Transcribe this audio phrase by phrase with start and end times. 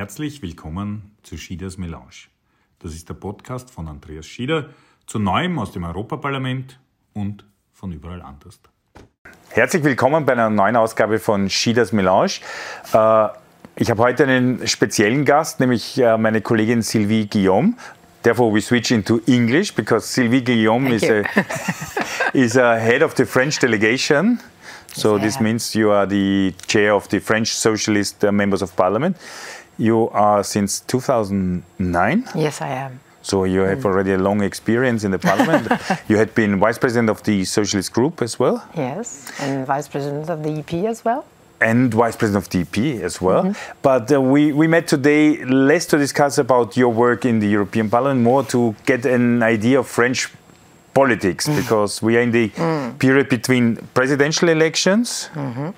[0.00, 2.30] Herzlich willkommen zu Schieders Melange.
[2.78, 4.70] Das ist der Podcast von Andreas Schieder
[5.06, 6.80] zu Neuem aus dem Europaparlament
[7.12, 8.60] und von überall anders.
[9.50, 12.40] Herzlich willkommen bei einer neuen Ausgabe von Schieders Melange.
[12.94, 13.28] Äh,
[13.76, 17.74] ich habe heute einen speziellen Gast, nämlich äh, meine Kollegin Sylvie Guillaume.
[18.22, 21.24] Therefore, we switch into English because Sylvie Guillaume is a,
[22.32, 24.40] is a head of the French delegation.
[24.94, 28.74] So yes, this means you are the chair of the French Socialist uh, Members of
[28.74, 29.16] Parliament.
[29.80, 32.24] You are since 2009?
[32.34, 33.00] Yes, I am.
[33.22, 33.84] So you have mm.
[33.86, 35.72] already a long experience in the parliament.
[36.08, 38.62] you had been vice president of the socialist group as well.
[38.76, 41.24] Yes, and vice president of the EP as well.
[41.62, 43.42] And vice president of the EP as well.
[43.42, 43.82] Mm -hmm.
[43.82, 47.88] But uh, we, we met today less to discuss about your work in the European
[47.88, 50.28] Parliament, more to get an idea of French
[50.92, 51.56] politics, mm.
[51.56, 52.98] because we are in the mm.
[52.98, 55.30] period between presidential elections.
[55.34, 55.72] -hmm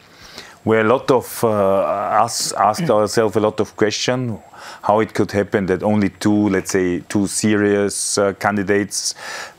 [0.65, 4.39] where a lot of uh, us asked ourselves a lot of questions
[4.83, 9.15] how it could happen that only two, let's say, two serious uh, candidates,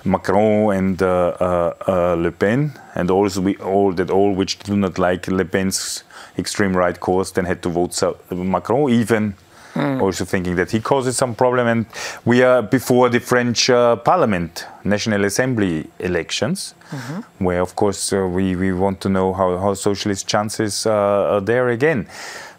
[0.06, 4.78] Macron and uh, uh, uh, Le Pen, and also we all that all which do
[4.78, 6.04] not like Le Pen's
[6.38, 9.36] extreme right course, then had to vote Macron, even
[9.74, 10.02] Mm.
[10.02, 11.86] Also thinking that he causes some problem, and
[12.26, 17.44] we are before the French uh, Parliament, National Assembly elections, mm-hmm.
[17.44, 21.42] where of course uh, we we want to know how how socialist chances uh, are
[21.42, 22.08] there again.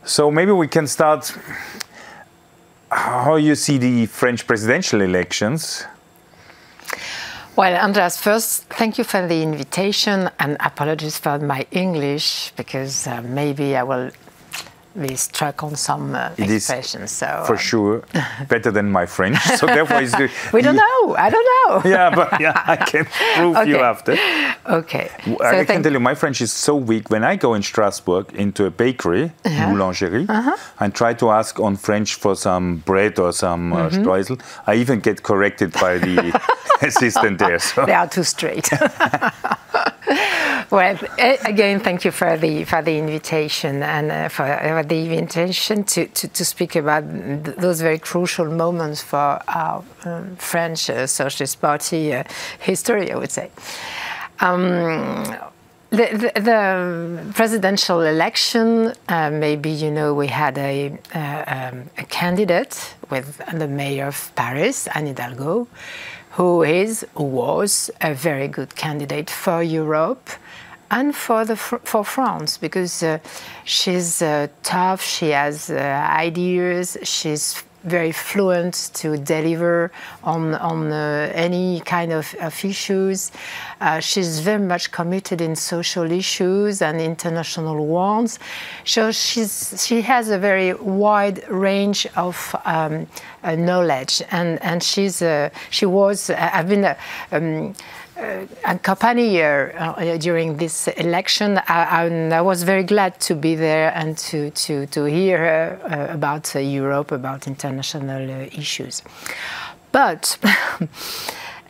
[0.04, 1.32] So maybe we can start.
[2.90, 5.84] How you see the French presidential elections?
[7.56, 13.22] Well, Andreas, first, thank you for the invitation and apologies for my English because uh,
[13.22, 14.10] maybe I will
[14.94, 17.10] we struck on some uh, expressions.
[17.10, 18.04] So for um, sure
[18.48, 19.38] better than my French.
[19.58, 21.16] So therefore, it's the, we don't know.
[21.16, 21.48] I don't
[21.84, 21.90] know.
[21.96, 23.06] yeah, but yeah, I can
[23.36, 23.70] prove okay.
[23.70, 24.16] you after.
[24.66, 25.10] Okay.
[25.24, 27.10] So I can tell you, my French is so weak.
[27.10, 29.66] When I go in Strasbourg into a bakery, uh-huh.
[29.66, 30.56] boulangerie, uh-huh.
[30.80, 34.02] and try to ask on French for some bread or some uh, mm-hmm.
[34.02, 36.40] streusel, I even get corrected by the
[36.82, 37.58] assistant there.
[37.58, 37.86] So.
[37.86, 38.68] They are too straight.
[40.70, 40.98] well,
[41.44, 46.06] again, thank you for the for the invitation and uh, for uh, the invitation to,
[46.08, 47.04] to, to, speak about
[47.58, 52.24] those very crucial moments for our um, French uh, Socialist Party uh,
[52.58, 53.50] history, I would say.
[54.40, 55.24] Um,
[55.90, 62.04] the, the, the, presidential election, uh, maybe you know, we had a, uh, um, a
[62.04, 65.68] candidate with the mayor of Paris, Anne Hidalgo,
[66.34, 70.30] who is, who was a very good candidate for Europe
[70.90, 73.18] and for the for France because uh,
[73.64, 75.00] she's uh, tough.
[75.02, 75.74] She has uh,
[76.10, 76.96] ideas.
[77.02, 79.90] She's very fluent to deliver
[80.22, 83.30] on on uh, any kind of, of issues.
[83.80, 88.38] Uh, she's very much committed in social issues and international ones.
[88.84, 93.06] So she's she has a very wide range of um,
[93.42, 95.22] uh, knowledge, and and she's
[95.70, 96.96] she was I've been.
[97.32, 97.74] Um,
[98.16, 101.58] uh, accompany her uh, during this election.
[101.66, 106.54] I, I, was very glad to be there and to, to, to hear uh, about
[106.54, 109.02] Europe, about international issues.
[109.90, 110.38] But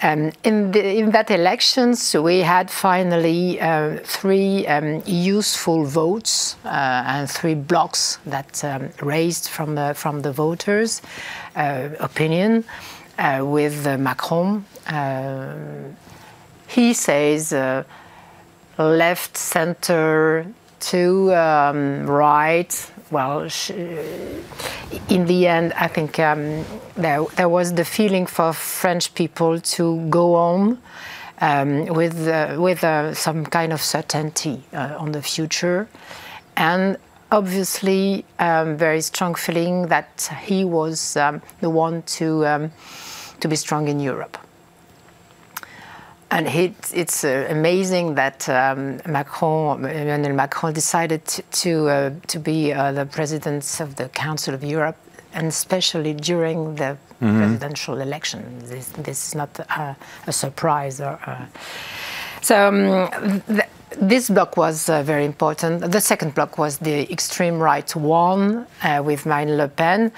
[0.02, 7.04] Um, in, the, in, that elections, we had finally uh, three um, useful votes uh,
[7.06, 11.00] and three blocks that um, raised from the, from the voters'
[11.56, 12.64] uh, opinion,
[13.40, 14.66] with Macron
[16.74, 17.84] he says uh,
[18.78, 20.46] left, center,
[20.80, 22.90] to um, right.
[23.10, 23.48] Well,
[25.08, 26.64] in the end, I think um,
[26.96, 30.78] there, there, was the feeling for French people to go on
[31.40, 35.88] um, with, uh, with uh, some kind of certainty uh, on the future.
[36.56, 36.96] And
[37.30, 42.72] obviously, um, very strong feeling that he was um, the one to, um,
[43.40, 44.38] to be strong in Europe.
[46.34, 52.38] And it, it's uh, amazing that um, Macron, Emmanuel Macron, decided to to, uh, to
[52.40, 54.96] be uh, the president of the Council of Europe,
[55.32, 56.90] and especially during the
[57.22, 57.38] mm-hmm.
[57.38, 58.40] presidential election.
[58.66, 59.96] This, this is not a,
[60.26, 61.00] a surprise.
[61.00, 61.46] Or, uh,
[62.42, 62.68] so.
[62.68, 63.70] Um, th-
[64.00, 65.92] this block was uh, very important.
[65.92, 70.10] The second block was the extreme right one uh, with Marine Le Pen,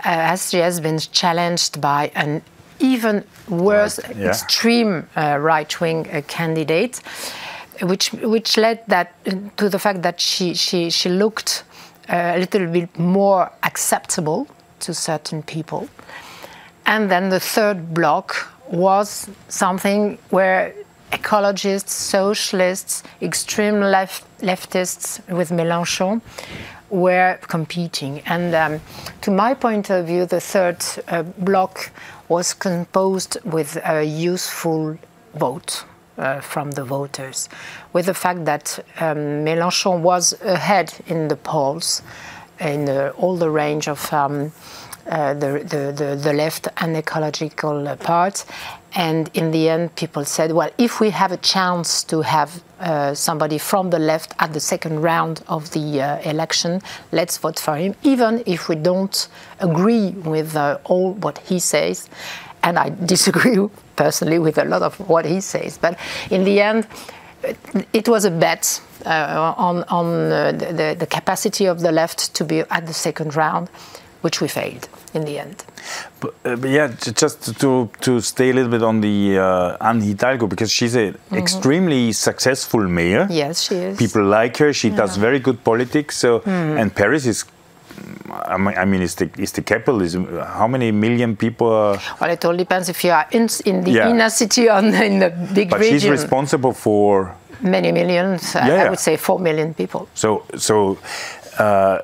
[0.00, 2.42] as she has been challenged by an
[2.92, 4.16] even worse, right.
[4.16, 4.28] yeah.
[4.28, 7.00] extreme uh, right-wing uh, candidate,
[7.82, 9.08] which which led that
[9.56, 11.64] to the fact that she she she looked
[12.08, 14.46] uh, a little bit more acceptable
[14.80, 15.88] to certain people,
[16.84, 18.34] and then the third block
[18.70, 20.72] was something where
[21.12, 26.20] ecologists, socialists, extreme left, leftists with Mélenchon
[26.90, 28.20] were competing.
[28.26, 28.80] And um,
[29.22, 31.90] to my point of view, the third uh, bloc
[32.30, 34.96] was composed with a useful
[35.34, 35.84] vote.
[36.18, 37.48] Uh, from the voters,
[37.94, 39.16] with the fact that um,
[39.46, 42.02] Mélenchon was ahead in the polls
[42.58, 44.52] in uh, all the range of um,
[45.10, 48.44] uh, the, the, the, the, left and ecological part.
[48.94, 53.14] And in the end, people said, well, if we have a chance to have uh,
[53.14, 56.80] somebody from the left at the second round of the uh, election,
[57.10, 59.28] let's vote for him, even if we don't
[59.58, 62.08] agree with uh, all what he says.
[62.62, 63.58] And I disagree
[63.96, 65.76] personally with a lot of what he says.
[65.76, 65.98] But
[66.30, 66.86] in the end,
[67.92, 72.44] it was a bet uh, on, on uh, the, the capacity of the left to
[72.44, 73.70] be at the second round,
[74.20, 75.64] which we failed in the end.
[76.20, 80.00] But, uh, but yeah, just to, to stay a little bit on the uh, Anne
[80.00, 81.36] Hidalgo, because she's an mm-hmm.
[81.36, 83.26] extremely successful mayor.
[83.30, 83.98] Yes, she is.
[83.98, 84.72] People like her.
[84.72, 84.96] She yeah.
[84.96, 86.16] does very good politics.
[86.16, 86.80] So, mm.
[86.80, 87.44] and Paris is
[88.30, 91.68] I mean, is the is the capital is how many million people?
[91.68, 91.98] Are...
[92.20, 94.10] Well, it all depends if you are in, in the yeah.
[94.10, 94.78] inner city or
[95.10, 95.96] in the big but region.
[95.96, 98.54] But she's responsible for many millions.
[98.54, 100.08] Yeah, I would say four million people.
[100.14, 100.98] So so.
[101.58, 102.00] Uh,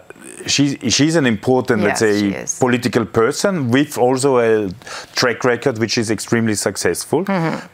[0.46, 4.70] she's she's an important, yes, let's say, political person with also a
[5.14, 7.24] track record which is extremely successful.
[7.24, 7.66] Mm-hmm.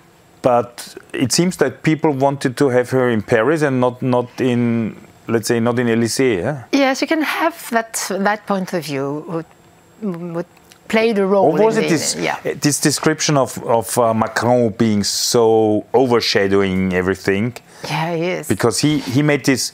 [0.43, 4.97] But it seems that people wanted to have her in Paris and not not in
[5.29, 6.39] let's say, not in Elysee.
[6.39, 6.63] Eh?
[6.73, 9.25] Yes, you can have that that point of view.
[9.29, 10.47] Would, would
[10.89, 11.59] play the role.
[11.59, 12.39] Or was it this, yeah.
[12.67, 17.57] this description of, of uh, Macron being so overshadowing everything?
[17.85, 18.49] Yeah, he is.
[18.49, 19.73] Because he, he made this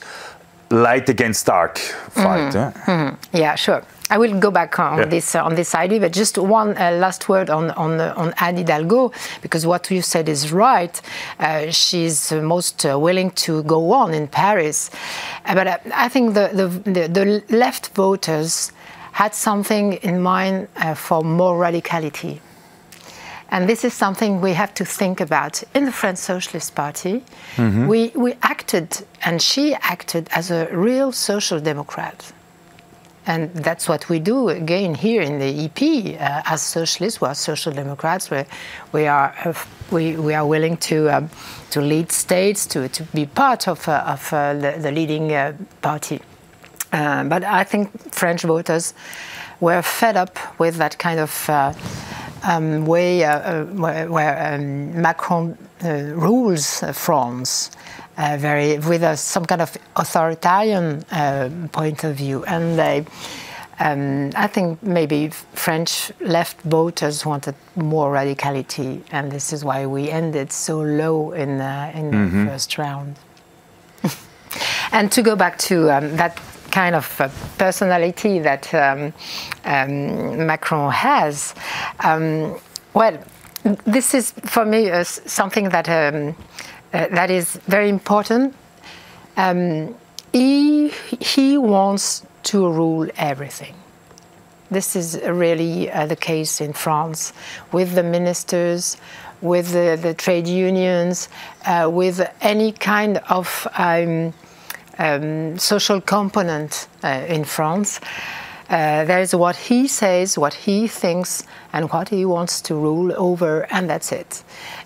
[0.69, 2.53] light against dark fight.
[2.53, 2.91] Mm-hmm.
[2.91, 2.93] Eh?
[2.93, 3.37] Mm-hmm.
[3.37, 3.83] Yeah, sure.
[4.11, 5.05] I will go back on yeah.
[5.05, 8.33] this uh, on this idea, but just one uh, last word on on uh, on
[8.39, 9.11] Anne Hidalgo,
[9.41, 10.99] because what you said is right.
[11.39, 14.89] Uh, she's most uh, willing to go on in Paris,
[15.45, 16.49] uh, but I think the,
[16.85, 18.71] the, the left voters
[19.11, 22.39] had something in mind for more radicality.
[23.51, 25.63] And this is something we have to think about.
[25.73, 27.23] In the French Socialist Party,
[27.55, 27.87] mm-hmm.
[27.87, 32.31] we, we acted, and she acted as a real social democrat.
[33.25, 37.35] And that's what we do again here in the EP uh, as socialists, we are
[37.35, 38.31] social democrats.
[38.31, 38.43] We,
[38.91, 39.53] we, are, uh,
[39.91, 41.29] we, we are willing to, um,
[41.71, 45.53] to lead states, to, to be part of, uh, of uh, the, the, leading uh,
[45.81, 46.21] party.
[46.91, 48.95] But I think French voters
[49.59, 51.47] were fed up with that kind of
[52.43, 57.71] um, way where, where um, Macron rules France
[58.19, 63.05] uh, very with a, some kind of authoritarian uh, point of view, and they.
[63.81, 70.09] Um, I think maybe French left voters wanted more radicality, and this is why we
[70.09, 72.43] ended so low in, uh, in mm-hmm.
[72.43, 73.15] the first round.
[74.91, 76.37] and to go back to um, that
[76.69, 77.05] kind of
[77.57, 79.13] personality that um,
[79.65, 81.53] um Macron has,
[81.99, 82.59] um,
[82.93, 83.17] well,
[83.85, 86.35] this is for me uh, something that um,
[86.93, 88.55] uh, that is very important.
[89.37, 89.95] Um,
[90.33, 90.89] he,
[91.19, 93.75] he wants to rule everything.
[94.71, 97.33] This is really uh, the case in France
[97.71, 98.97] with the ministers,
[99.41, 101.29] with the, the trade unions,
[101.65, 104.33] uh, with any kind of um,
[104.99, 107.99] um, social component uh, in France.
[108.69, 113.11] Uh, there is what he says, what he thinks, and what he wants to rule
[113.17, 114.43] over, and that's it.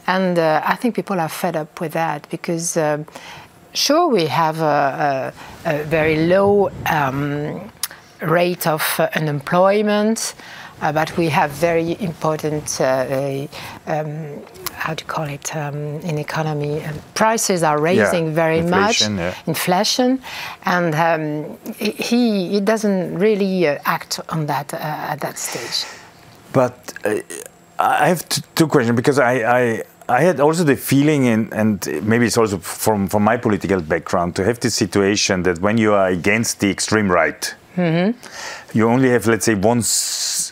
[0.08, 3.04] And uh, I think people are fed up with that because, uh,
[3.74, 5.34] sure, we have a,
[5.66, 7.70] a, a very low um,
[8.22, 10.34] rate of uh, unemployment.
[10.82, 13.48] Uh, but we have very important, uh,
[13.88, 14.44] um,
[14.76, 19.16] how do you call it um, in economy, um, prices are raising yeah, very inflation,
[19.16, 19.44] much, yeah.
[19.48, 20.22] inflation,
[20.66, 25.90] and um, he, he doesn't really uh, act on that at that stage.
[26.52, 26.94] But
[27.80, 32.26] I have two questions because I, I I had also the feeling, in, and maybe
[32.26, 36.08] it's also from, from my political background, to have this situation that when you are
[36.08, 38.78] against the extreme right, mm-hmm.
[38.78, 40.52] you only have, let's say, one s-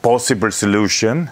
[0.00, 1.30] possible solution.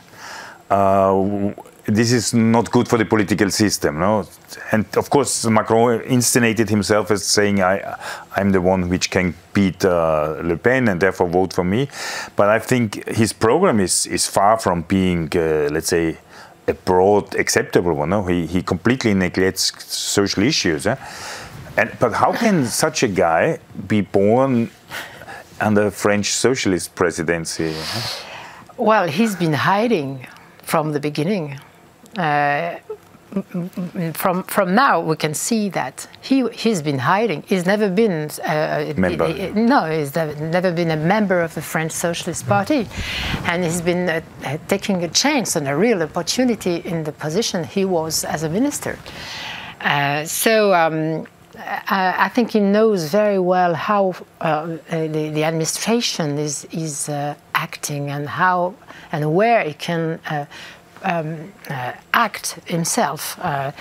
[0.68, 1.52] Uh,
[1.90, 4.26] this is not good for the political system, no.
[4.72, 7.96] And of course, Macron instigated himself as saying, "I,
[8.36, 11.88] I'm the one which can beat uh, Le Pen, and therefore vote for me."
[12.36, 16.16] But I think his program is is far from being, uh, let's say,
[16.70, 18.10] a broad acceptable one.
[18.10, 18.24] No?
[18.24, 20.86] He, he completely neglects social issues.
[20.86, 20.96] Eh?
[21.76, 24.70] And, but how can such a guy be born
[25.60, 27.74] under French socialist presidency?
[28.76, 30.26] Well, he's been hiding
[30.62, 31.58] from the beginning.
[32.16, 32.78] Uh,
[34.14, 37.42] from from now we can see that he he's been hiding.
[37.46, 39.28] He's never been uh, member.
[39.54, 42.88] no, he's never been a member of the French Socialist Party,
[43.44, 47.62] and he's been uh, uh, taking a chance and a real opportunity in the position
[47.62, 48.98] he was as a minister.
[49.80, 50.74] Uh, so.
[50.74, 51.26] Um,
[51.62, 57.34] I, I think he knows very well how uh, the, the, administration is, is uh,
[57.54, 58.74] acting and how
[59.12, 60.20] and where he can
[61.02, 63.38] um, uh, act himself.
[63.40, 63.72] Uh,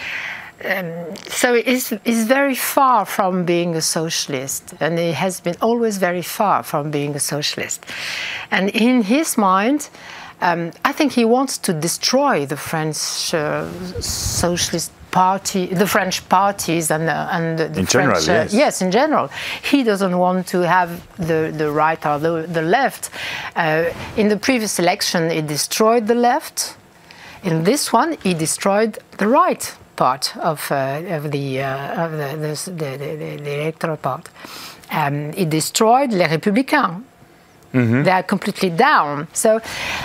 [0.66, 5.98] um, so he's, he's, very far from being a socialist, and he has been always
[5.98, 7.86] very far from being a socialist.
[8.52, 9.90] And in his mind,
[10.42, 13.70] um, I think he wants to destroy the French uh,
[14.02, 17.90] socialist party, the French parties, and, uh, and the, in French.
[17.90, 18.54] General, yes.
[18.54, 18.82] yes.
[18.82, 19.30] in general,
[19.64, 23.10] he doesn't want to have the the right or the, the left.
[23.56, 23.86] Uh,
[24.16, 26.76] in the previous election, he destroyed the left.
[27.44, 32.30] In this one, he destroyed the right part of, uh, of, the, uh, of the,
[32.38, 34.30] the, the, the, electoral part.
[34.92, 37.04] Um, he destroyed Les Républicains.
[37.74, 38.04] Mm-hmm.
[38.04, 39.28] They are completely down.
[39.34, 39.62] So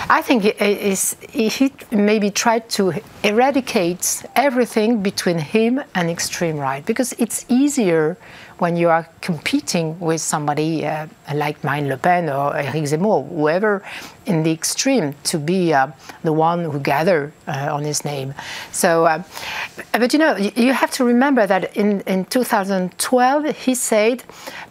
[0.09, 7.45] I think he maybe tried to eradicate everything between him and extreme right because it's
[7.49, 8.17] easier
[8.57, 13.83] when you are competing with somebody uh, like Marine Le Pen or Eric Zemmour, whoever
[14.25, 15.87] in the extreme, to be uh,
[16.23, 18.33] the one who gather uh, on his name.
[18.71, 19.23] So, uh,
[19.91, 24.23] but you know, you have to remember that in, in 2012 he said,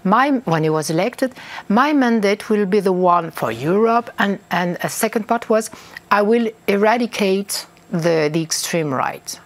[0.02, 1.34] my, when he was elected,
[1.68, 5.70] my mandate will be the one for Europe, and, and a second part was,
[6.10, 9.38] I will eradicate the, the extreme right.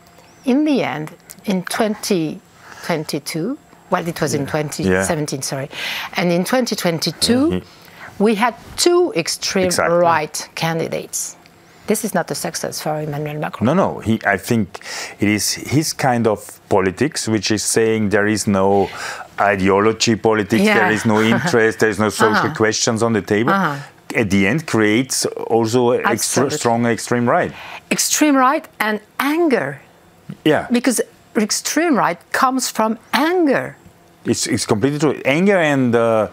[0.45, 1.11] In the end,
[1.45, 3.59] in 2022,
[3.91, 5.43] well, it was in 2017, yeah.
[5.43, 5.71] sorry.
[6.17, 8.25] And in 2022, mm-hmm.
[8.25, 9.97] we had two extreme exactly.
[9.97, 11.37] right candidates.
[11.89, 13.65] This is not a success for Emmanuel Macron.
[13.65, 13.99] No, no.
[14.01, 14.81] He, I think
[15.21, 18.91] it is his kind of politics, which is saying there is no
[19.41, 20.81] ideology politics, yeah.
[20.81, 22.55] there is no interest, there is no social uh-huh.
[22.55, 23.53] questions on the table.
[23.53, 23.79] Uh-huh.
[24.15, 27.53] At the end, creates also extra, strong extreme right.
[27.91, 29.81] Extreme right and anger.
[30.45, 30.67] Yeah.
[30.71, 31.01] Because
[31.37, 33.78] extreme right comes from anger.
[34.29, 35.21] It's, it's completely true.
[35.25, 36.29] Anger and uh,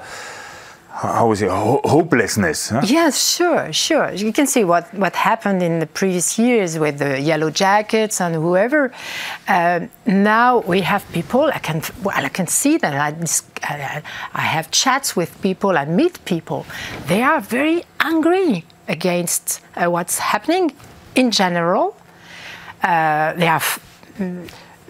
[0.96, 2.70] how is it Ho- hopelessness?
[2.70, 2.82] Huh?
[2.86, 4.12] Yes, sure, sure.
[4.14, 8.36] You can see what, what happened in the previous years with the yellow jackets and
[8.36, 8.94] whoever.
[9.48, 11.44] Uh, now we have people.
[11.54, 12.94] I can well, I can see them.
[12.94, 14.02] I,
[14.34, 15.78] I, have chats with people.
[15.78, 16.66] I meet people.
[17.08, 20.72] They are very angry against uh, what's happening
[21.16, 21.96] in general.
[22.82, 23.62] Uh, they are.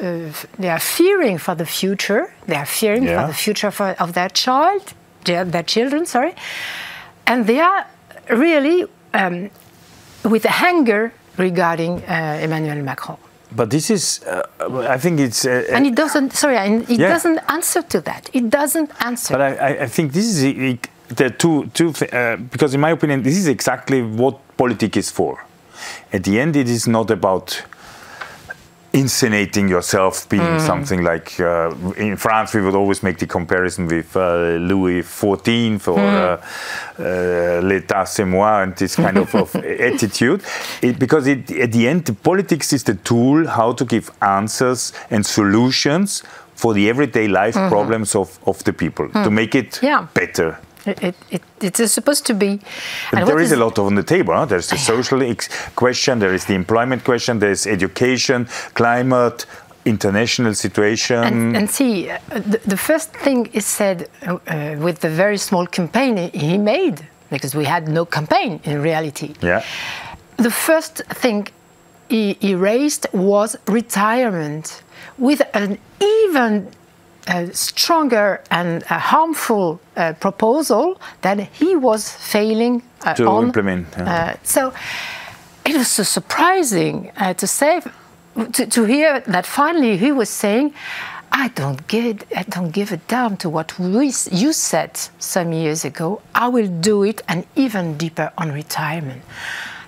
[0.01, 2.33] Uh, they are fearing for the future.
[2.47, 3.21] They are fearing yeah.
[3.21, 6.35] for the future for, of their child, their children, sorry,
[7.25, 7.87] and they are
[8.29, 9.49] really um,
[10.23, 13.17] with anger regarding uh, Emmanuel Macron.
[13.51, 14.43] But this is, uh,
[14.89, 15.45] I think it's.
[15.45, 16.33] Uh, and it doesn't.
[16.33, 17.07] Sorry, it yeah.
[17.07, 18.29] doesn't answer to that.
[18.33, 19.33] It doesn't answer.
[19.33, 23.21] But I, I think this is it, the two two uh, because in my opinion
[23.23, 25.43] this is exactly what politics is for.
[26.11, 27.61] At the end, it is not about
[28.95, 30.61] inscenating yourself being mm.
[30.61, 35.87] something like uh, in France we would always make the comparison with uh, Louis XIV
[35.87, 36.15] or mm.
[36.15, 36.37] uh,
[37.03, 40.41] uh, l'état c'est moi and this kind of, of attitude
[40.81, 44.93] it, because it, at the end the politics is the tool how to give answers
[45.11, 46.23] and solutions
[46.55, 47.69] for the everyday life mm-hmm.
[47.69, 49.31] problems of, of the people to mm.
[49.31, 50.07] make it yeah.
[50.13, 52.60] better it, it, it is supposed to be.
[53.12, 54.34] And there is, is, a lot on the table.
[54.34, 54.46] Huh?
[54.46, 55.20] There's the social
[55.75, 59.46] question, there is the employment question, there's education, climate,
[59.86, 61.24] international situation.
[61.24, 65.38] And, and see, uh, the, the, first thing is said uh, uh, with the very
[65.38, 69.36] small campaign he made, because we had no campaign in reality.
[69.42, 69.63] Yeah.
[70.38, 71.48] The first thing
[72.10, 74.84] he, he raised was retirement
[75.18, 76.70] with an even
[77.27, 83.46] a stronger and a harmful uh, proposal that he was failing uh, to on.
[83.46, 83.88] implement.
[83.98, 84.13] Yeah.
[84.13, 84.74] Uh, so
[85.65, 87.82] it was so surprising uh, to say
[88.53, 90.74] to, to, hear that finally he was saying.
[91.32, 95.84] I don't give I don't give a damn to what we, you said some years
[95.84, 96.22] ago.
[96.34, 99.22] I will do it and even deeper on retirement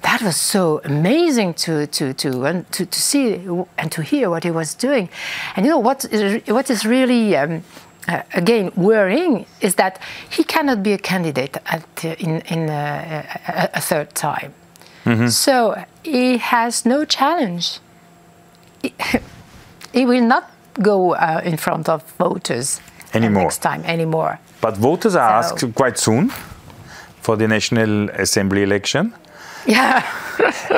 [0.07, 3.25] that was so amazing to to to and to, to see
[3.77, 5.09] and to hear what he was doing.
[5.55, 7.63] And you know what is, what is really um,
[8.07, 9.99] uh, again worrying is that
[10.29, 14.53] he cannot be a candidate at, uh, in in uh, a, a, third time.
[15.05, 15.27] Mm-hmm.
[15.27, 17.79] So he has no challenge.
[18.81, 18.93] He,
[19.97, 20.43] he will not
[20.81, 22.79] go uh, in front of voters
[23.13, 24.39] anymore next time anymore.
[24.61, 26.31] But voters are so, asked quite soon
[27.21, 29.13] for the National Assembly election.
[29.65, 30.05] Yeah.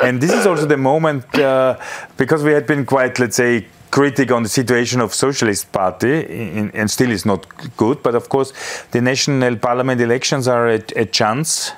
[0.02, 1.76] and this is also the moment uh,
[2.16, 6.70] because we had been quite, let's say, critic on the situation of Socialist Party, in,
[6.72, 7.46] and still is not
[7.76, 8.02] good.
[8.02, 8.52] But of course,
[8.92, 11.72] the national parliament elections are a, a chance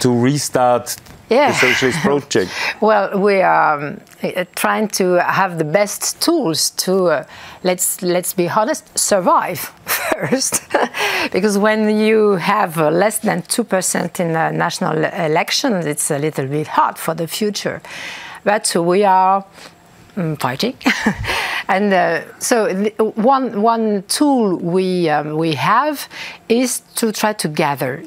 [0.00, 0.96] to restart
[1.32, 1.48] Yeah.
[1.48, 2.50] the socialist project.
[2.80, 7.24] Well, we are um, uh, trying to have the best tools to uh,
[7.62, 10.62] let's let's be honest, survive first,
[11.32, 16.46] because when you have uh, less than two percent in national elections, it's a little
[16.46, 17.80] bit hard for the future.
[18.44, 19.44] But we are
[20.16, 20.76] mm, fighting,
[21.68, 22.74] and uh, so
[23.14, 26.08] one one tool we um, we have
[26.48, 28.02] is to try to gather.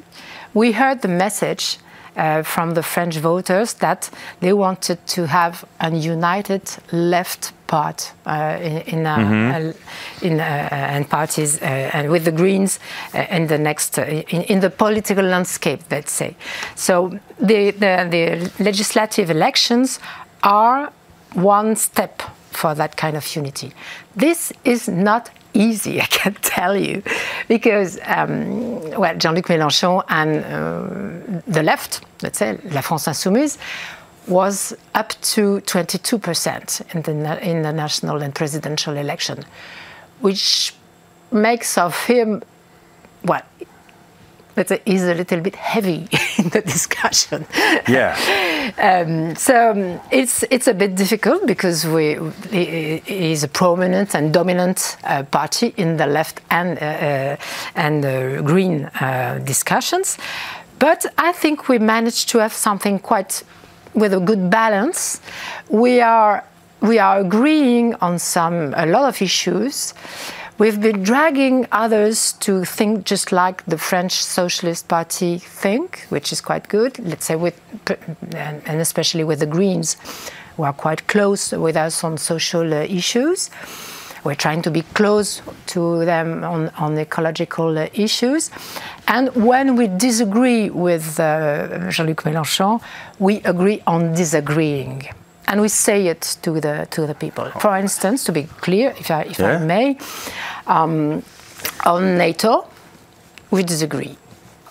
[0.53, 1.79] We heard the message
[2.17, 8.57] uh, from the French voters that they wanted to have a united left part uh,
[8.61, 10.25] in, in, uh, Mm-hmm.
[10.25, 12.79] in uh, and parties uh, and with the Greens
[13.13, 16.35] uh, in the next uh, in, in the political landscape, let's say.
[16.75, 19.99] So the, the the legislative elections
[20.43, 20.91] are
[21.33, 23.71] one step for that kind of unity.
[24.15, 27.01] This is not easy, I can tell you,
[27.47, 33.57] because um, well, Jean-Luc Mélenchon and uh, the left, let's say La France Insoumise,
[34.27, 39.45] was up to 22% in the in the national and presidential election,
[40.21, 40.73] which
[41.31, 42.41] makes of him
[43.23, 43.43] well.
[44.57, 46.07] Let's say he's a little bit heavy
[46.37, 47.45] in the discussion.
[47.89, 48.15] Yeah.
[48.77, 52.17] Um, so um, it's it's a bit difficult because we
[52.51, 57.37] is a prominent and dominant uh, party in the left and uh, uh,
[57.75, 60.17] and green uh, discussions,
[60.79, 63.43] but I think we managed to have something quite
[63.93, 65.21] with a good balance.
[65.69, 66.43] We are
[66.81, 69.93] we are agreeing on some a lot of issues.
[70.57, 76.39] We've been dragging others to think just like the French Socialist Party think, which is
[76.39, 76.97] quite good.
[76.99, 77.59] Let's say with,
[78.33, 79.97] and especially with the Greens,
[80.55, 83.49] who are quite close with us on social uh, issues.
[84.23, 88.49] We're trying to be close to them on, on ecological uh, issues.
[89.09, 92.81] And when we disagree with uh, Jean-Luc Mélenchon,
[93.19, 95.09] we agree on disagreeing.
[95.47, 97.49] And we say it to the, to the people.
[97.59, 99.97] For instance, to be clear, if I, if I may,
[100.67, 101.23] um,
[101.85, 102.67] on NATO,
[103.51, 104.17] we disagree.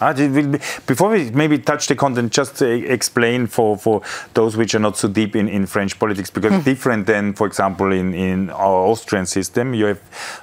[0.01, 4.03] Ah, be- Before we maybe touch the content, just to e- explain for, for
[4.35, 7.47] those which are not so deep in, in French politics, because it's different than, for
[7.47, 9.75] example, in, in our Austrian system.
[9.75, 10.01] You have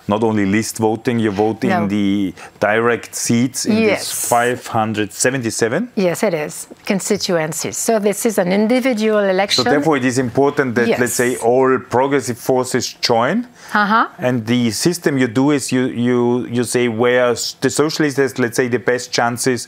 [0.08, 1.84] not only list voting, you vote No.
[1.84, 4.00] in the direct seats in Yes.
[4.10, 5.92] this 577.
[5.96, 6.68] Yes, it is.
[6.86, 7.78] Constituencies.
[7.78, 9.64] So this is an individual election.
[9.64, 11.00] So therefore, it is important that, Yes.
[11.00, 13.48] let's say, all progressive forces join.
[13.74, 14.08] Uh-huh.
[14.18, 17.30] And the system you do is you, you, you say where
[17.62, 19.12] the socialist has, let's say, the best
[19.42, 19.68] chances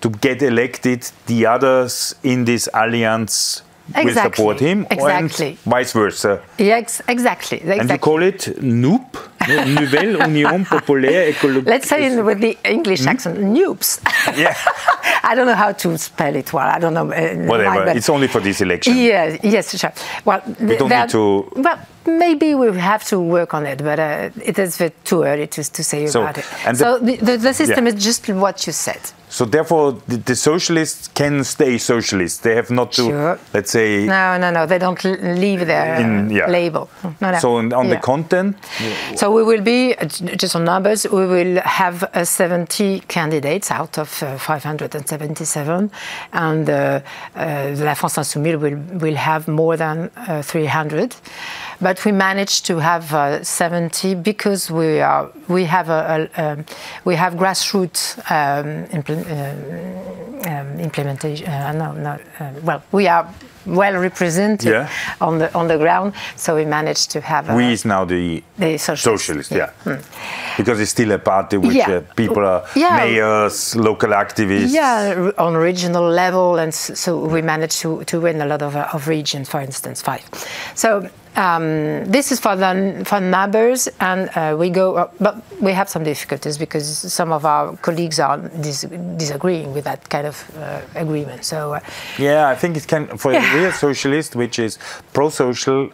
[0.00, 3.62] to get elected, the others in this alliance
[3.94, 5.48] will support him, Exactly.
[5.48, 6.40] and vice versa.
[6.58, 7.60] Yeah, ex- exactly.
[7.62, 9.16] And you call it NUP,
[9.48, 11.66] Nouvelle Union Populaire Écologique.
[11.66, 14.00] Let's say in, with the English accent, noobs.
[14.36, 14.54] Yeah,
[15.24, 16.68] I don't know how to spell it well.
[16.68, 17.10] I don't know.
[17.10, 17.84] uh, whatever.
[17.86, 18.96] why, It's only for this election.
[18.96, 19.92] Yes, yes, sure.
[20.24, 24.30] Well, We don't need to- Well, maybe we have to work on it, but uh,
[24.44, 26.46] it is too early to, to say So, about it.
[26.66, 27.92] and so the, the, the system yeah.
[27.94, 29.00] is just what you said.
[29.32, 32.40] So therefore, the, the socialists can stay socialists.
[32.40, 33.38] They have not to, Sure.
[33.54, 34.66] let's say, No, no, no.
[34.66, 36.50] They don't leave their In- yeah.
[36.50, 36.90] label.
[37.20, 37.38] No, no.
[37.38, 38.56] So on, on the content,
[39.16, 40.04] So we will be, uh,
[40.42, 45.90] just on numbers, we will have uh, 70 candidates out of uh, 577,
[46.32, 47.00] and uh,
[47.34, 51.16] uh, La France Insoumise will, will have more than uh, 300.
[51.82, 56.64] But we managed to have uh, 70 because we are we have a, a, um
[57.04, 61.48] we have grassroots um, impl- um, um, implementation.
[61.48, 62.18] Uh, no, no.
[62.40, 63.26] Um, well, we are
[63.66, 64.88] well represented Yeah.
[65.20, 67.48] on the on the ground, so we managed to have.
[67.50, 69.04] a- we is now the the socialists.
[69.04, 69.70] socialist, yeah.
[70.56, 71.90] Because it's still a party which Yeah.
[71.98, 72.96] uh, people are Yeah.
[73.04, 74.72] mayors, local activists.
[74.72, 78.86] Yeah, on regional level, and so we managed to, to win a lot of, uh,
[78.94, 80.22] of regions, for instance, five.
[80.74, 85.72] So um, this is for the for numbers, and uh, we go, uh, but we
[85.72, 90.36] have some difficulties because some of our colleagues are dis- disagreeing with that kind of
[90.58, 91.44] uh, agreement.
[91.44, 91.80] So uh,
[92.18, 93.72] Yeah, I think it can for Yeah.
[93.72, 94.78] socialist, which is
[95.14, 95.90] pro-social,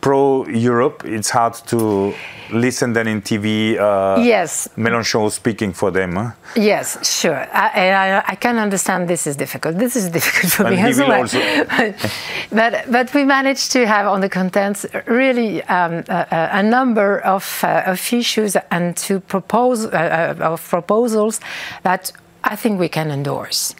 [0.00, 1.02] pro-Europe.
[1.04, 2.14] It's hard to
[2.52, 3.76] listen then in TV.
[3.78, 6.16] Uh, yes, Mélenchon speaking for them.
[6.16, 6.30] Huh?
[6.56, 7.46] Yes, sure.
[7.52, 9.76] I, I, I can understand this is difficult.
[9.78, 11.12] This is difficult for And me as well.
[11.12, 11.40] also-
[12.52, 17.18] but but we managed to have on the contents really um, a, a- a number
[17.20, 21.40] of, uh, of issues and to propose uh, uh, of proposals
[21.82, 22.12] that
[22.44, 23.74] I think we can endorse.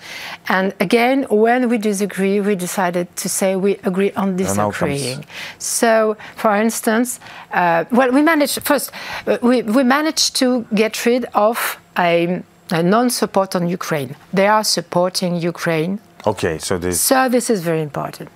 [0.49, 5.25] And again, when we disagree, we decided to say we agree on disagreeing.
[5.59, 7.21] So, for instance,
[7.53, 8.91] uh, well, we managed first,
[9.27, 14.17] uh, we, we managed to get rid of a, a non support on Ukraine.
[14.33, 17.01] They are supporting Ukraine Okay, so this.
[17.01, 18.29] So this is very important.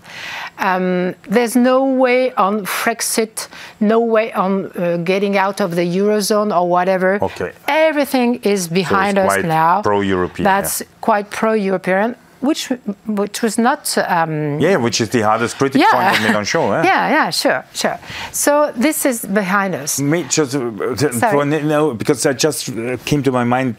[0.62, 3.48] Um, there's no way on Brexit,
[3.80, 7.18] no way on uh, getting out of the eurozone or whatever.
[7.20, 7.52] Okay.
[7.66, 9.82] Everything is behind so us now.
[9.82, 10.44] Pro-European.
[10.44, 10.86] That's yeah.
[11.00, 12.68] quite pro-European, which
[13.06, 13.96] which was not.
[13.98, 15.90] Um, yeah, which is the hardest critic yeah.
[15.92, 16.80] point of Mélenchon.
[16.80, 16.84] Eh?
[16.84, 17.98] yeah, yeah, sure, sure.
[18.32, 20.00] So this is behind us.
[20.00, 23.76] Me just uh, no, because I just uh, came to my mind.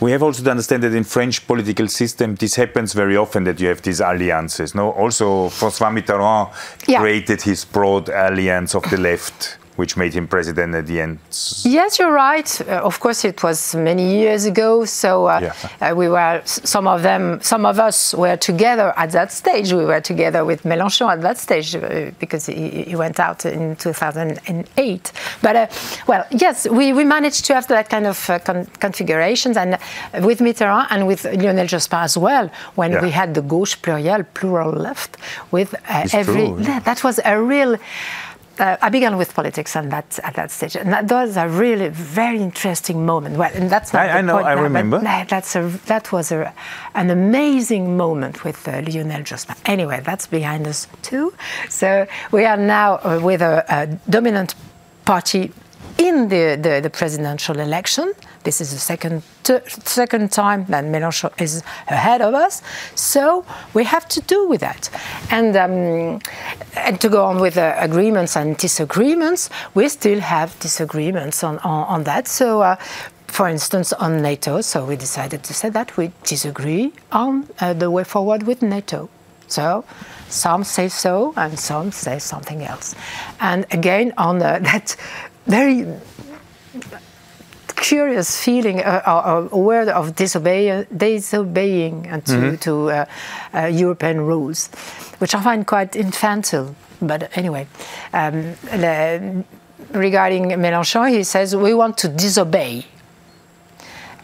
[0.00, 3.60] We have also to understand that in French political system, this happens very often that
[3.60, 4.74] you have these alliances.
[4.74, 6.50] No, also François Mitterrand
[6.86, 7.00] Yeah.
[7.00, 9.59] created his broad alliance of the left.
[9.80, 11.18] Which made him president at the end.
[11.64, 12.50] Yes, you're right.
[12.60, 14.84] Uh, of course, it was many years ago.
[14.84, 15.90] So uh, Yeah.
[15.90, 19.72] uh, we were some of them, some of us were together at that stage.
[19.72, 23.74] We were together with Mélenchon at that stage uh, because he, he went out in
[23.76, 25.12] 2008.
[25.42, 25.66] But uh,
[26.06, 29.78] well, yes, we, we managed to have that kind of uh, con- configurations, and uh,
[30.28, 33.02] with Mitterrand and with Lionel Jospin as well, when Yeah.
[33.02, 35.16] we had the gauche pluriel, plural left,
[35.50, 36.80] with uh, every true, yeah.
[36.80, 37.76] that was a real.
[38.60, 41.88] Uh, I began with politics and that, at that stage, and that was a really
[41.88, 43.38] very interesting moment.
[43.38, 44.98] Well, and that's not I- I know, I now, remember.
[45.28, 46.52] that's a, that was a,
[46.94, 49.56] an amazing moment with uh, Lionel Jospin.
[49.64, 51.32] Anyway, that's behind us too.
[51.70, 54.54] So we are now uh, with a, a dominant
[55.06, 55.52] party
[56.00, 58.14] in the, the, the presidential election.
[58.42, 59.22] This is the second
[59.84, 62.62] second time that Mélenchon is ahead of us.
[62.94, 64.88] So we have to do with that,
[65.30, 66.20] and um,
[66.76, 69.50] and to go on with uh, agreements and disagreements.
[69.74, 72.28] We still have disagreements on on, on that.
[72.28, 72.62] So.
[72.62, 72.76] Uh,
[73.30, 77.88] for instance, on NATO, so we decided to say that we disagree on uh, the
[77.88, 79.08] way forward with NATO.
[79.46, 79.84] So
[80.28, 82.94] some say so and some say something else.
[83.40, 84.96] And again, on uh, that
[85.46, 85.86] very
[87.76, 93.04] curious feeling, uh, uh, a word of disobey, disobeying and to, to uh,
[93.54, 94.68] uh, European rules,
[95.18, 96.74] which I find quite infantile.
[97.02, 97.66] But anyway,
[98.12, 98.54] um,
[99.92, 102.84] regarding Mélenchon, he says we want to disobey.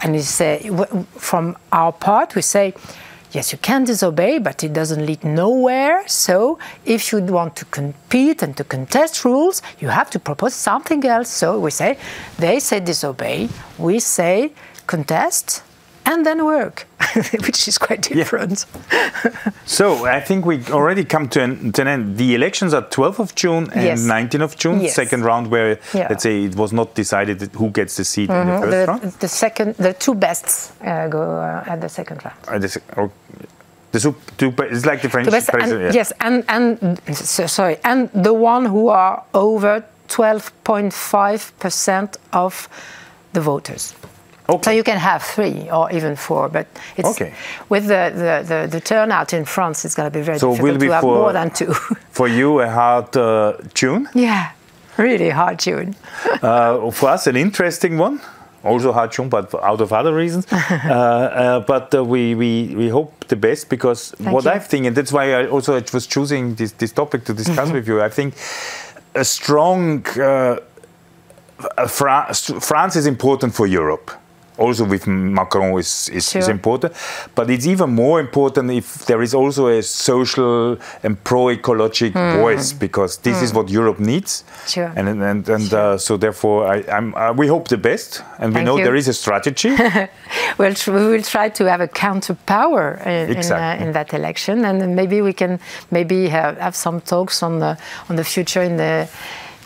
[0.03, 2.75] And he say, w- from our part, we say,
[3.37, 6.03] yes, you can disobey, but it doesn't lead nowhere.
[6.09, 11.05] So if you want to compete and to contest rules, you have to propose something
[11.05, 11.29] else.
[11.29, 11.99] So we say,
[12.39, 14.53] they say disobey, we say
[14.87, 15.63] contest,
[16.07, 16.87] and then work,
[17.47, 18.67] which is quite different.
[19.67, 22.17] So I think we already come to an, to an end.
[22.19, 24.01] The elections are 12th of June and Yes.
[24.03, 24.95] 19th of June, Yes.
[24.95, 26.07] second round where Yeah.
[26.11, 29.03] let's say it was not decided who gets the seat in the first the, round.
[29.21, 32.37] the second, the two bests uh, go uh, at the second round.
[32.49, 33.11] Uh, the sec- or-
[33.93, 35.95] the sup- two, it's like the French The best, and, president.
[35.95, 35.99] yeah.
[36.01, 42.69] Yes, and and so, sorry, and the one who are over 12.5 percent of
[43.33, 43.95] the voters.
[44.63, 47.33] So you can have three or even four, but it's Okay.
[47.69, 50.79] with the, the, the, the turnout in France, it's going to be very So difficult
[50.81, 51.73] be to have for- more than two.
[52.11, 54.09] For you, a hard uh, June.
[54.15, 54.53] yeah,
[54.97, 55.95] really hard tune.
[56.43, 58.21] Uh, for us, an interesting one.
[58.65, 60.47] Also hard tune, but out of other reasons.
[60.53, 64.51] uh, uh, but uh, we, we, we hope the best because what you.
[64.51, 67.87] I think, and that's why I also was choosing this, this topic to discuss with
[67.87, 68.35] you, I think
[69.15, 70.59] a strong uh,
[71.79, 74.11] uh, Fra- France is important for Europe.
[74.59, 76.95] Also, with Macron is, is, is important,
[77.35, 83.19] but it's even more important if there is also a social and pro-ecologic voice, because
[83.19, 84.43] this is what Europe needs.
[84.43, 84.69] Hmm.
[84.69, 84.93] Sure.
[84.97, 88.55] And and and uh, so therefore, I, I'm, uh, we hope the best, and we
[88.55, 88.85] Thank know you.
[88.85, 89.77] there is a strategy.
[90.59, 94.15] We'll tr- we will try to have a counter power in, in, uh, in that
[94.15, 97.77] election, and maybe we can maybe have, have some talks on the
[98.09, 99.09] on the future in the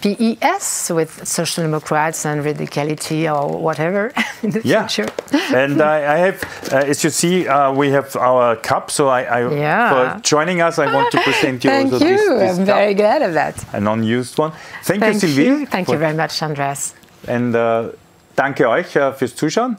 [0.02, 5.10] PES with social democrats and radicality or whatever in the Yeah, future.
[5.54, 8.90] and I, I have, uh, as you see, uh, we have our cup.
[8.90, 9.90] So I, I Yeah.
[10.14, 12.16] for joining us, I want to present you Thank also you.
[12.16, 13.54] this, this I'm cup, very glad of that.
[13.74, 14.52] an unused one.
[14.84, 15.44] Thank, Thank you, Sylvie.
[15.44, 15.66] you.
[15.66, 16.94] Thank for- you very much, Andreas.
[17.28, 17.90] And äh,
[18.36, 19.76] danke euch äh, fürs Zuschauen.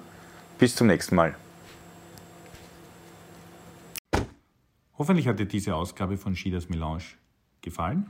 [0.59, 1.33] Bis zum nächsten Mal.
[4.97, 7.01] Hoffentlich hat dir diese Ausgabe von Schieders Melange
[7.61, 8.05] gefallen.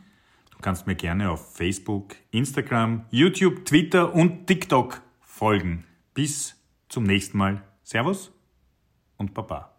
[0.62, 5.86] Du kannst mir gerne auf Facebook, Instagram, YouTube, Twitter und TikTok folgen.
[6.13, 6.56] Bis
[6.88, 7.63] zum nächsten Mal.
[7.82, 8.32] Servus
[9.17, 9.76] und Baba.